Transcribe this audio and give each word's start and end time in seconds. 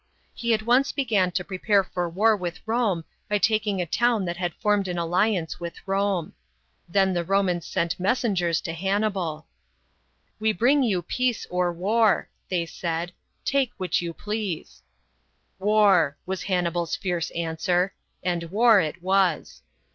He 0.33 0.51
at 0.55 0.63
once 0.63 0.91
began 0.91 1.29
to 1.33 1.43
prepare 1.43 1.83
for 1.83 2.09
war 2.09 2.35
with 2.35 2.59
Rome 2.65 3.05
by 3.29 3.37
taking 3.37 3.79
a 3.79 3.85
town 3.85 4.25
that 4.25 4.37
had 4.37 4.55
formed 4.55 4.87
an 4.87 4.97
alliance 4.97 5.59
with 5.59 5.77
Home. 5.85 6.33
Then 6.89 7.13
the 7.13 7.23
Romans 7.23 7.67
sent 7.67 7.99
messengers 7.99 8.61
to 8.61 8.73
Hannibal." 8.73 9.45
We 10.39 10.53
bring 10.53 10.81
you 10.81 11.03
peace 11.03 11.45
or 11.51 11.71
war/' 11.71 12.29
they 12.49 12.65
said." 12.65 13.11
Take 13.45 13.73
which 13.77 14.01
you 14.01 14.11
please."" 14.11 14.81
War/' 15.61 16.15
was 16.25 16.41
Hannibal's 16.41 16.95
fierce 16.95 17.29
answer 17.35 17.93
And 18.23 18.45
war 18.45 18.79
it 18.81 19.03
was. 19.03 19.61